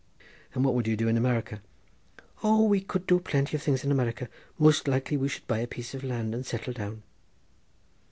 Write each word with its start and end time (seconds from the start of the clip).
"And 0.55 0.65
what 0.65 0.73
would 0.73 0.87
you 0.87 0.97
do 0.97 1.07
in 1.07 1.15
America?" 1.15 1.61
"O 2.41 2.63
we 2.63 2.81
could 2.81 3.05
do 3.05 3.19
plenty 3.19 3.55
of 3.55 3.61
things 3.61 3.83
in 3.83 3.91
America—most 3.91 4.87
likely 4.87 5.15
we 5.15 5.27
should 5.29 5.45
buy 5.45 5.59
a 5.59 5.67
piece 5.67 5.93
of 5.93 6.03
land 6.03 6.33
and 6.33 6.43
settle 6.43 6.73
down." 6.73 7.03